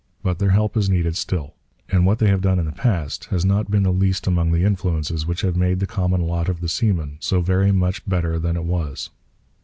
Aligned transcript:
But 0.23 0.39
their 0.39 0.49
help 0.49 0.75
is 0.75 0.89
needed 0.89 1.15
still; 1.15 1.53
and 1.87 2.07
what 2.07 2.17
they 2.17 2.27
have 2.29 2.41
done 2.41 2.57
in 2.57 2.65
the 2.65 2.71
past 2.71 3.25
has 3.25 3.45
not 3.45 3.69
been 3.69 3.83
the 3.83 3.93
least 3.93 4.25
among 4.25 4.51
the 4.51 4.63
influences 4.63 5.27
which 5.27 5.41
have 5.41 5.55
made 5.55 5.79
the 5.79 5.85
common 5.85 6.21
lot 6.21 6.49
of 6.49 6.59
the 6.59 6.69
seaman 6.69 7.17
so 7.19 7.39
very 7.39 7.71
much 7.71 8.03
better 8.09 8.39
than 8.39 8.55
it 8.55 8.63
was. 8.63 9.11